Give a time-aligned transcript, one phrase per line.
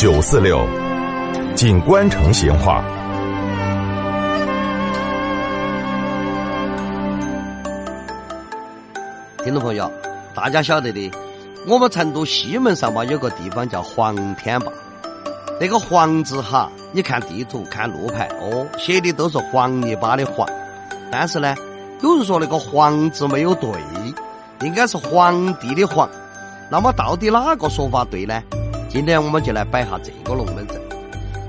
[0.00, 0.66] 九四六，
[1.54, 2.82] 锦官城闲话。
[9.44, 9.92] 听众朋友，
[10.34, 11.12] 大家晓得的，
[11.66, 14.72] 我们成都西门上吧有个地方叫黄天坝。
[15.60, 20.48] 那个黄字哈，你看地图看路牌哦，写的都是黄泥巴的黄。
[21.12, 21.54] 但是呢，
[22.00, 23.70] 有人说那个黄字没有对，
[24.62, 26.08] 应该是皇帝的皇。
[26.70, 28.42] 那么到底哪个说法对呢？
[28.92, 30.76] 今天我们就来摆下这个龙门阵。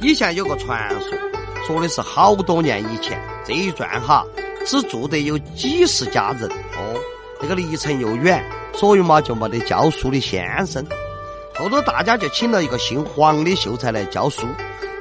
[0.00, 1.18] 以前有个传说，
[1.66, 4.24] 说的是好多年以前，这一转哈
[4.64, 6.98] 只住得有几十家人哦。
[7.38, 10.82] 那个离城又远，所以嘛就没得教书的先生。
[11.56, 14.46] 后头大家就请了一个姓黄的秀才来教书，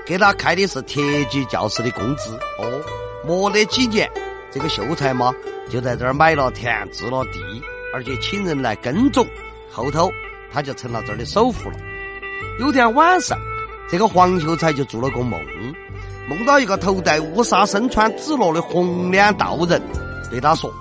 [0.05, 2.37] 给他开的是铁级教师的工资。
[2.59, 2.81] 哦，
[3.25, 4.11] 没得几年，
[4.51, 5.33] 这个秀才嘛
[5.69, 7.39] 就在这儿买了田、置了地，
[7.93, 9.25] 而且请人来耕种。
[9.71, 10.11] 后头
[10.51, 11.77] 他就成了这儿的首富了。
[12.59, 13.37] 有天晚上，
[13.89, 15.39] 这个黄秀才就做了个梦，
[16.27, 19.81] 梦到一个头戴乌纱、身穿紫罗的红脸道人，
[20.29, 20.71] 对他说：“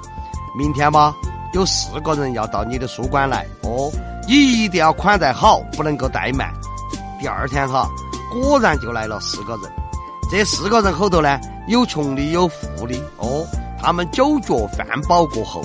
[0.57, 1.15] 明天嘛。”
[1.55, 3.89] 有四个人要到你的书馆来哦，
[4.27, 6.53] 你一定要款待好，不能够怠慢。
[7.21, 7.89] 第二天哈，
[8.33, 9.73] 果然就来了四个人。
[10.29, 13.47] 这四个人后头呢，有穷的，有富的哦。
[13.81, 15.63] 他们酒脚饭饱过后，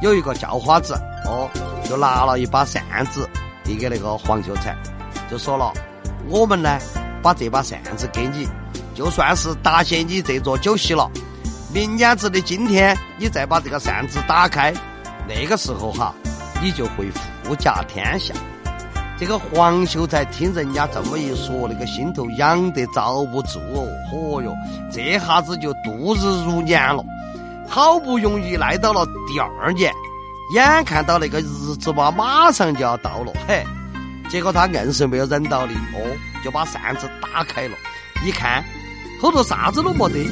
[0.00, 0.94] 有一个叫花子
[1.26, 1.50] 哦，
[1.84, 3.28] 就拿了一把扇子
[3.62, 4.74] 递给那个黄秀才，
[5.30, 5.72] 就说了
[6.28, 6.78] ：“我们呢，
[7.22, 8.48] 把这把扇子给你，
[8.94, 11.10] 就算是答谢你这座酒席了。
[11.72, 14.72] 明年子的今天，你再把这个扇子打开。”
[15.28, 16.14] 那个时候哈，
[16.62, 17.10] 你就会
[17.42, 18.32] 富甲天下。
[19.18, 24.54] 这个黄秀才听人家这么一说，那个心头痒得遭不住哦，嚯哟，
[24.92, 27.04] 这下子就度日如年了。
[27.68, 29.92] 好不容易来到了第二年，
[30.54, 33.64] 眼看到那个日子嘛，马上就要到了，嘿，
[34.28, 37.76] 结果他硬是没有忍到的哦，就把扇子打开了，
[38.24, 38.64] 一看
[39.20, 40.24] 后头啥子都没得，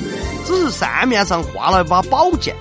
[0.45, 2.55] 只是扇面上画了一把宝剑。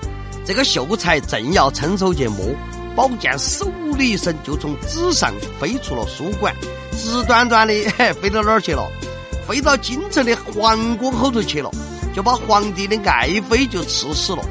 [0.44, 2.54] 这个秀才正要伸手去摸，
[2.94, 6.54] 宝剑嗖的一声就从纸上飞出了书馆，
[6.92, 7.74] 直端端的
[8.14, 8.86] 飞到哪儿去了？
[9.46, 11.70] 飞到京城的皇宫后头去了，
[12.14, 14.42] 就把皇帝的爱妃就刺死了。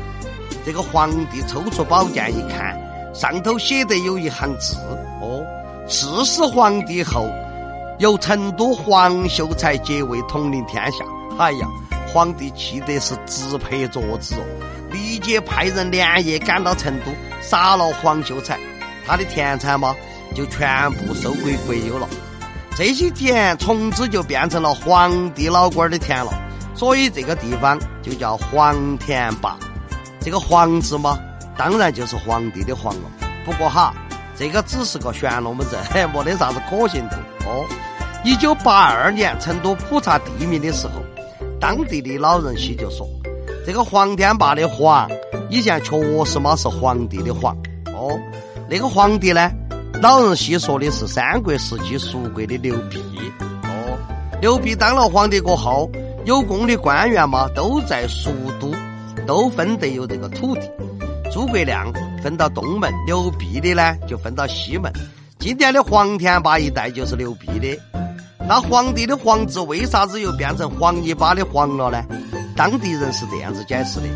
[0.65, 2.77] 这个皇帝抽出宝剑一看，
[3.13, 4.75] 上头写的有一行字：
[5.21, 5.43] 哦，
[5.87, 7.29] 刺死皇帝后，
[7.99, 10.97] 由成都黄秀才接位统领天下。
[11.37, 11.67] 哎呀，
[12.07, 14.43] 皇帝气得是直拍桌子哦。
[14.91, 17.11] 立即派人连夜赶到成都，
[17.41, 18.59] 杀了黄秀才，
[19.05, 19.95] 他的田产嘛
[20.35, 22.07] 就全部收归国有了。
[22.75, 26.31] 这些田从此就变成了皇帝老官的田了，
[26.75, 29.57] 所以这个地方就叫黄田坝。
[30.21, 31.19] 这个“黄”字嘛，
[31.57, 33.11] 当然就是皇帝的“皇”了。
[33.43, 33.93] 不过哈，
[34.35, 37.65] 这个只是个悬龙门阵， 嘿，没得啥子可信度哦。
[38.23, 40.93] 一九八二年，成都普查地名的时候，
[41.59, 43.07] 当地的老人些就说。
[43.65, 45.09] 这个黄天霸的黄，
[45.49, 47.55] 以前确实嘛是皇帝的皇
[47.93, 48.19] 哦。
[48.69, 49.49] 那个皇帝呢，
[50.01, 52.99] 老人细说的是三国时期蜀国的刘辟
[53.63, 53.97] 哦。
[54.41, 55.89] 刘辟当了皇帝过后，
[56.25, 58.73] 有功的官员嘛都在蜀都，
[59.25, 60.69] 都分得有这个土地。
[61.31, 61.89] 诸葛亮
[62.23, 64.89] 分到东门，牛逼的呢就分到西门。
[65.39, 67.77] 今天的黄天坝一带就是牛逼的。
[68.47, 72.01] 那皇帝的皇字为啥子又变成黄泥巴的黄了呢？
[72.55, 74.07] 当地人是这样子解释的：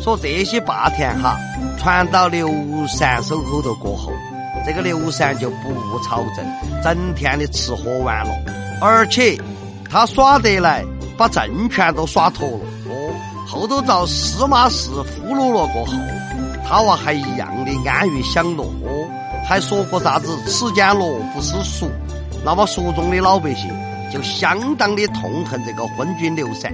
[0.00, 1.36] 说这些坝田哈
[1.78, 2.48] 传到刘
[2.96, 4.10] 禅手后头过后，
[4.64, 8.32] 这个刘禅就不务朝政，整天的吃喝玩乐，
[8.80, 9.38] 而且
[9.90, 10.82] 他耍得来，
[11.18, 12.64] 把政权都耍脱了。
[12.88, 13.14] 哦，
[13.46, 15.92] 后头遭司马氏俘虏了过后，
[16.72, 18.64] 他娃还一样的安于享乐，
[19.46, 21.86] 还说过啥子“此间乐，不思蜀”。
[22.42, 23.70] 那么蜀中的老百姓
[24.10, 26.72] 就相当的痛恨这个昏君刘禅。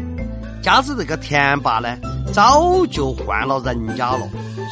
[0.63, 1.99] 加之这个田坝呢，
[2.33, 4.21] 早就换了人家了，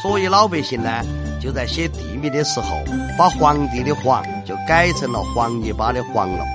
[0.01, 1.03] 所以老百姓呢
[1.41, 2.77] 就在写地名的时候，
[3.17, 6.45] 把皇帝的皇就改成了黄泥巴的黄了。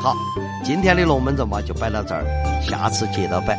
[0.00, 0.16] 好，
[0.64, 2.24] 今天的龙门阵嘛就摆到这儿，
[2.68, 3.56] 下次接着摆。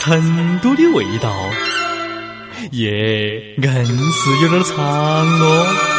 [0.00, 1.30] 成都的味道，
[2.72, 5.89] 耶，硬是有点长哦。